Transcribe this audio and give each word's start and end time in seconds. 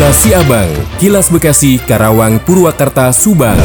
Kilas 0.00 0.24
Siabang, 0.24 0.72
Kilas 0.96 1.28
Bekasi, 1.28 1.76
Karawang, 1.76 2.40
Purwakarta, 2.40 3.12
Subang. 3.12 3.60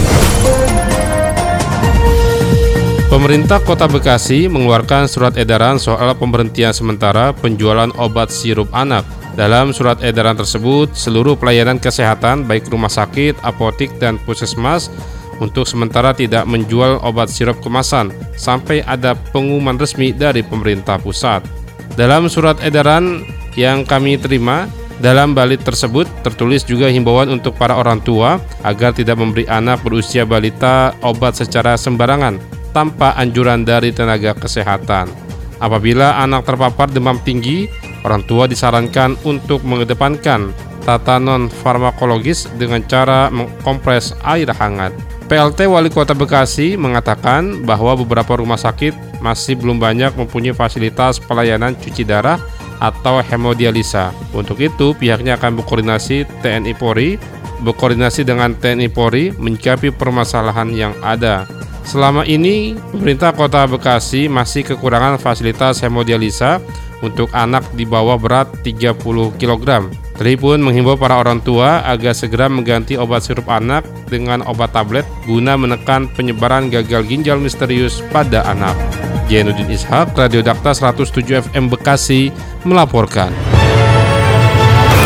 Pemerintah 3.07 3.63
Kota 3.63 3.87
Bekasi 3.87 4.51
mengeluarkan 4.51 5.07
surat 5.07 5.39
edaran 5.39 5.79
soal 5.79 6.11
pemberhentian 6.11 6.75
sementara 6.75 7.31
penjualan 7.31 7.87
obat 7.95 8.35
sirup 8.35 8.67
anak. 8.75 9.07
Dalam 9.39 9.71
surat 9.71 10.03
edaran 10.03 10.35
tersebut, 10.35 10.91
seluruh 10.91 11.39
pelayanan 11.39 11.79
kesehatan 11.79 12.43
baik 12.43 12.67
rumah 12.67 12.91
sakit, 12.91 13.39
apotik, 13.39 13.95
dan 14.03 14.19
puskesmas 14.27 14.91
untuk 15.39 15.63
sementara 15.63 16.11
tidak 16.11 16.43
menjual 16.51 16.99
obat 16.99 17.31
sirup 17.31 17.63
kemasan 17.63 18.11
sampai 18.35 18.83
ada 18.83 19.15
pengumuman 19.31 19.79
resmi 19.79 20.11
dari 20.11 20.43
pemerintah 20.43 20.99
pusat. 20.99 21.47
Dalam 21.95 22.27
surat 22.27 22.59
edaran 22.59 23.23
yang 23.55 23.87
kami 23.87 24.19
terima, 24.19 24.67
dalam 25.03 25.35
balik 25.35 25.67
tersebut 25.67 26.07
tertulis 26.23 26.63
juga 26.63 26.87
himbauan 26.87 27.27
untuk 27.27 27.59
para 27.59 27.75
orang 27.75 27.99
tua 27.99 28.39
agar 28.63 28.95
tidak 28.95 29.19
memberi 29.19 29.43
anak 29.51 29.83
berusia 29.83 30.23
balita 30.23 30.95
obat 31.03 31.35
secara 31.35 31.75
sembarangan 31.75 32.39
tanpa 32.71 33.11
anjuran 33.19 33.67
dari 33.67 33.91
tenaga 33.91 34.31
kesehatan. 34.35 35.11
Apabila 35.59 36.19
anak 36.19 36.43
terpapar 36.47 36.91
demam 36.91 37.19
tinggi, 37.23 37.67
orang 38.03 38.23
tua 38.27 38.47
disarankan 38.47 39.15
untuk 39.23 39.63
mengedepankan 39.63 40.51
tata 40.83 41.17
non 41.17 41.49
farmakologis 41.49 42.47
dengan 42.55 42.83
cara 42.85 43.27
mengkompres 43.33 44.13
air 44.23 44.51
hangat. 44.53 44.93
PLT 45.25 45.65
Wali 45.65 45.89
Kota 45.89 46.13
Bekasi 46.13 46.77
mengatakan 46.77 47.65
bahwa 47.65 47.97
beberapa 47.97 48.37
rumah 48.37 48.61
sakit 48.61 48.93
masih 49.25 49.57
belum 49.57 49.81
banyak 49.81 50.13
mempunyai 50.13 50.53
fasilitas 50.53 51.17
pelayanan 51.17 51.73
cuci 51.73 52.05
darah 52.05 52.37
atau 52.79 53.19
hemodialisa. 53.23 54.11
Untuk 54.35 54.59
itu, 54.59 54.95
pihaknya 54.95 55.39
akan 55.39 55.59
berkoordinasi 55.61 56.27
TNI 56.43 56.73
Polri, 56.75 57.19
berkoordinasi 57.63 58.27
dengan 58.27 58.55
TNI 58.55 58.89
Polri 58.91 59.31
mencapai 59.35 59.91
permasalahan 59.93 60.71
yang 60.75 60.93
ada. 60.99 61.47
Selama 61.85 62.25
ini, 62.25 62.73
pemerintah 62.91 63.29
Kota 63.31 63.69
Bekasi 63.69 64.25
masih 64.25 64.65
kekurangan 64.65 65.21
fasilitas 65.21 65.79
hemodialisa 65.85 66.57
untuk 67.05 67.29
anak 67.29 67.61
di 67.77 67.85
bawah 67.85 68.17
berat 68.17 68.49
30 68.65 68.97
kg. 69.37 69.85
Tri 70.15 70.39
pun 70.39 70.63
menghimbau 70.63 70.95
para 70.95 71.19
orang 71.19 71.43
tua 71.43 71.83
agar 71.83 72.15
segera 72.15 72.47
mengganti 72.47 72.95
obat 72.95 73.27
sirup 73.27 73.51
anak 73.51 73.83
dengan 74.07 74.39
obat 74.47 74.71
tablet 74.71 75.03
guna 75.27 75.59
menekan 75.59 76.07
penyebaran 76.15 76.71
gagal 76.71 77.03
ginjal 77.03 77.35
misterius 77.35 77.99
pada 78.15 78.47
anak. 78.47 78.79
Jainuddin 79.27 79.67
Ishak, 79.67 80.15
Radio 80.15 80.39
Dakta 80.39 80.71
107 80.71 81.51
FM 81.51 81.67
Bekasi, 81.67 82.31
melaporkan. 82.63 83.33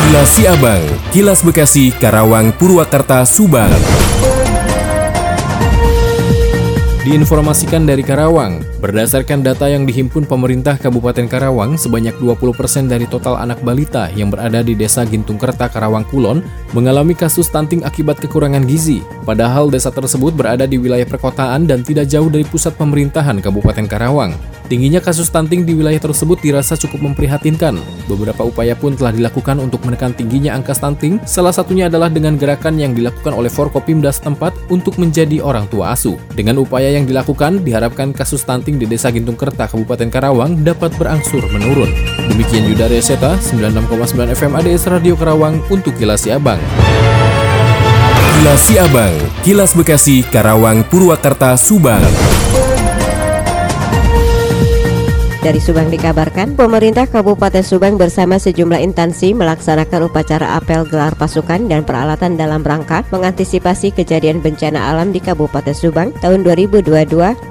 Kilas 0.10 0.30
Siabang, 0.38 0.84
Kilas 1.10 1.42
Bekasi, 1.42 1.90
Karawang, 1.96 2.54
Purwakarta, 2.54 3.26
Subang. 3.26 3.74
Diinformasikan 7.10 7.90
dari 7.90 8.06
Karawang, 8.06 8.62
berdasarkan 8.86 9.42
data 9.42 9.66
yang 9.66 9.82
dihimpun 9.90 10.30
pemerintah 10.30 10.78
Kabupaten 10.78 11.26
Karawang, 11.26 11.74
sebanyak 11.74 12.14
20% 12.22 12.86
dari 12.86 13.10
total 13.10 13.42
anak 13.42 13.66
balita 13.66 14.14
yang 14.14 14.30
berada 14.30 14.62
di 14.62 14.78
Desa 14.78 15.02
Gintung 15.10 15.42
Kerta, 15.42 15.74
Karawang 15.74 16.06
Kulon 16.06 16.46
mengalami 16.78 17.18
kasus 17.18 17.50
stunting 17.50 17.82
akibat 17.82 18.22
kekurangan 18.22 18.62
gizi. 18.70 19.02
Padahal 19.26 19.74
desa 19.74 19.90
tersebut 19.90 20.38
berada 20.38 20.70
di 20.70 20.78
wilayah 20.78 21.10
perkotaan 21.10 21.66
dan 21.66 21.82
tidak 21.82 22.06
jauh 22.06 22.30
dari 22.30 22.46
pusat 22.46 22.78
pemerintahan 22.78 23.42
Kabupaten 23.42 23.90
Karawang. 23.90 24.38
Tingginya 24.70 25.02
kasus 25.02 25.34
stunting 25.34 25.66
di 25.66 25.74
wilayah 25.74 25.98
tersebut 25.98 26.38
dirasa 26.46 26.78
cukup 26.78 27.10
memprihatinkan. 27.10 27.82
Beberapa 28.06 28.46
upaya 28.46 28.78
pun 28.78 28.94
telah 28.94 29.10
dilakukan 29.10 29.58
untuk 29.58 29.82
menekan 29.82 30.14
tingginya 30.14 30.54
angka 30.54 30.78
stunting, 30.78 31.18
salah 31.26 31.50
satunya 31.50 31.90
adalah 31.90 32.06
dengan 32.06 32.38
gerakan 32.38 32.78
yang 32.78 32.94
dilakukan 32.94 33.34
oleh 33.34 33.50
Forkopimda 33.50 34.14
setempat 34.14 34.54
untuk 34.70 35.02
menjadi 35.02 35.42
orang 35.42 35.66
tua 35.74 35.98
asuh. 35.98 36.22
Dengan 36.38 36.62
upaya 36.62 36.94
yang 36.94 37.10
dilakukan, 37.10 37.66
diharapkan 37.66 38.14
kasus 38.14 38.46
stunting 38.46 38.78
di 38.78 38.86
Desa 38.86 39.10
Gintung 39.10 39.34
Kerta, 39.34 39.66
Kabupaten 39.66 40.14
Karawang 40.14 40.62
dapat 40.62 40.94
berangsur 41.02 41.42
menurun. 41.50 41.90
Demikian 42.30 42.70
Yuda 42.70 42.94
Reseta, 42.94 43.42
96,9 43.42 44.38
FM 44.38 44.54
ADS 44.54 44.86
Radio 44.86 45.18
Karawang 45.18 45.66
untuk 45.74 45.98
Kilas 45.98 46.30
Abang. 46.30 46.62
Kilas 48.38 48.62
Siabang, 48.70 49.18
Kilas 49.42 49.74
Bekasi, 49.74 50.22
Karawang, 50.30 50.86
Purwakarta, 50.86 51.58
Subang. 51.58 52.06
Dari 55.40 55.56
Subang 55.64 55.88
dikabarkan, 55.88 56.60
pemerintah 56.60 57.08
Kabupaten 57.08 57.64
Subang 57.64 57.96
bersama 57.96 58.36
sejumlah 58.36 58.84
instansi 58.84 59.32
melaksanakan 59.32 60.12
upacara 60.12 60.60
apel 60.60 60.84
gelar 60.84 61.16
pasukan 61.16 61.64
dan 61.64 61.88
peralatan 61.88 62.36
dalam 62.36 62.60
rangka 62.60 63.08
mengantisipasi 63.08 63.96
kejadian 63.96 64.44
bencana 64.44 64.92
alam 64.92 65.16
di 65.16 65.24
Kabupaten 65.24 65.72
Subang 65.72 66.12
tahun 66.20 66.44
2022. 66.44 66.92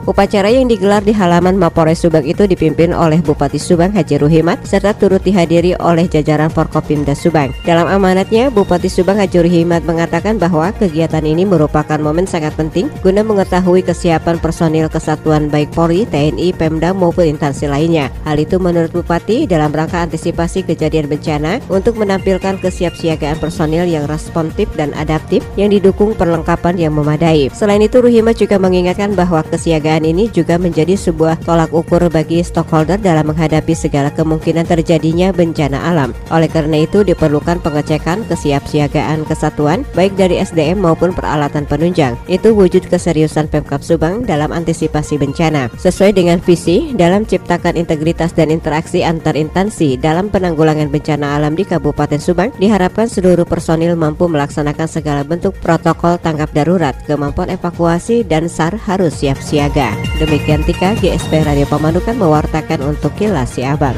Upacara 0.05 0.53
yang 0.53 0.69
digelar 0.69 1.01
di 1.01 1.17
halaman 1.17 1.57
Mapores 1.57 2.05
Subang 2.05 2.29
itu 2.29 2.45
dipimpin 2.45 2.93
oleh 2.93 3.25
Bupati 3.25 3.57
Subang 3.57 3.97
Haji 3.97 4.21
Ruhimat 4.21 4.69
serta 4.69 4.93
turut 4.93 5.25
dihadiri 5.25 5.73
oleh 5.81 6.05
jajaran 6.13 6.53
Forkopimda 6.53 7.17
Subang. 7.17 7.57
Dalam 7.65 7.89
amanatnya, 7.89 8.53
Bupati 8.53 8.93
Subang 8.93 9.17
Haji 9.17 9.49
Ruhimat 9.49 9.89
mengatakan 9.89 10.37
bahwa 10.37 10.77
kegiatan 10.77 11.25
ini 11.25 11.49
merupakan 11.49 11.97
momen 11.97 12.29
sangat 12.29 12.53
penting 12.53 12.93
guna 13.01 13.25
mengetahui 13.25 13.81
kesiapan 13.81 14.37
personil 14.37 14.93
kesatuan 14.93 15.49
baik 15.49 15.73
Polri, 15.73 16.05
TNI, 16.05 16.53
Pemda 16.53 16.93
maupun 16.93 17.25
instansi 17.33 17.65
lain 17.65 17.78
lainnya. 17.79 18.11
Hal 18.27 18.43
itu 18.43 18.59
menurut 18.59 18.91
Bupati 18.91 19.47
dalam 19.47 19.71
rangka 19.71 20.03
antisipasi 20.03 20.67
kejadian 20.67 21.07
bencana 21.07 21.63
untuk 21.71 21.95
menampilkan 21.95 22.59
kesiapsiagaan 22.59 23.39
personil 23.39 23.87
yang 23.87 24.11
responsif 24.11 24.67
dan 24.75 24.91
adaptif 24.99 25.47
yang 25.55 25.71
didukung 25.71 26.19
perlengkapan 26.19 26.75
yang 26.75 26.99
memadai. 26.99 27.47
Selain 27.55 27.79
itu 27.79 28.03
Ruhima 28.03 28.35
juga 28.35 28.59
mengingatkan 28.59 29.15
bahwa 29.15 29.47
kesiagaan 29.47 30.03
ini 30.03 30.27
juga 30.35 30.59
menjadi 30.59 30.99
sebuah 30.99 31.39
tolak 31.47 31.71
ukur 31.71 32.11
bagi 32.11 32.43
stockholder 32.43 32.99
dalam 32.99 33.31
menghadapi 33.31 33.77
segala 33.79 34.11
kemungkinan 34.11 34.67
terjadinya 34.67 35.31
bencana 35.31 35.79
alam. 35.87 36.11
Oleh 36.35 36.51
karena 36.51 36.83
itu 36.83 37.07
diperlukan 37.07 37.63
pengecekan 37.63 38.27
kesiapsiagaan 38.27 39.23
kesatuan 39.29 39.87
baik 39.93 40.17
dari 40.17 40.41
SDM 40.41 40.81
maupun 40.81 41.13
peralatan 41.13 41.69
penunjang. 41.69 42.17
Itu 42.27 42.57
wujud 42.57 42.89
keseriusan 42.89 43.53
Pemkap 43.53 43.85
Subang 43.85 44.25
dalam 44.25 44.51
antisipasi 44.51 45.21
bencana. 45.21 45.69
Sesuai 45.77 46.17
dengan 46.17 46.41
visi 46.41 46.97
dalam 46.97 47.29
ciptakan 47.29 47.68
meningkatkan 47.69 47.77
integritas 47.77 48.33
dan 48.33 48.49
interaksi 48.49 49.05
antar 49.05 49.37
instansi 49.37 50.01
dalam 50.01 50.33
penanggulangan 50.33 50.89
bencana 50.89 51.37
alam 51.37 51.53
di 51.53 51.69
Kabupaten 51.69 52.21
Subang, 52.21 52.51
diharapkan 52.57 53.09
seluruh 53.09 53.45
personil 53.45 53.93
mampu 53.93 54.25
melaksanakan 54.25 54.89
segala 54.89 55.23
bentuk 55.25 55.53
protokol 55.61 56.17
tanggap 56.17 56.49
darurat, 56.57 56.97
kemampuan 57.05 57.53
evakuasi, 57.53 58.25
dan 58.25 58.49
SAR 58.49 58.77
harus 58.89 59.21
siap 59.21 59.37
siaga. 59.41 59.93
Demikian 60.17 60.65
Tika, 60.65 60.97
GSP 60.97 61.45
Radio 61.45 61.69
Pemanukan 61.69 62.17
mewartakan 62.17 62.81
untuk 62.89 63.13
Kilas 63.21 63.53
Siabang. 63.53 63.97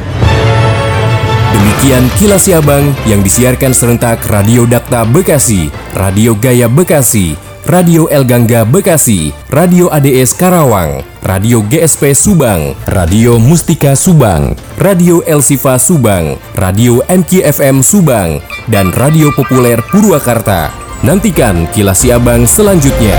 Demikian 1.51 2.05
Kilas 2.19 2.47
Siabang 2.47 2.91
yang 3.07 3.23
disiarkan 3.23 3.71
serentak 3.71 4.23
Radio 4.27 4.67
Dakta 4.67 5.07
Bekasi, 5.07 5.71
Radio 5.95 6.35
Gaya 6.35 6.67
Bekasi, 6.67 7.50
Radio 7.69 8.09
El 8.09 8.25
Gangga 8.25 8.65
Bekasi, 8.65 9.37
Radio 9.53 9.93
ADS 9.93 10.33
Karawang, 10.33 11.05
Radio 11.21 11.61
GSP 11.69 12.17
Subang, 12.17 12.73
Radio 12.89 13.37
Mustika 13.37 13.93
Subang, 13.93 14.57
Radio 14.81 15.21
El 15.29 15.45
Sifa 15.45 15.77
Subang, 15.77 16.41
Radio 16.57 17.05
MKFM 17.07 17.85
Subang, 17.85 18.41
dan 18.73 18.89
Radio 18.97 19.29
Populer 19.37 19.85
Purwakarta. 19.93 20.73
Nantikan 21.05 21.69
kilas 21.73 22.05
Abang 22.09 22.49
selanjutnya. 22.49 23.17